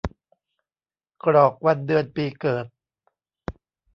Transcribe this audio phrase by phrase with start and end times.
[1.23, 2.65] กรอกวันเดือนปีเกิด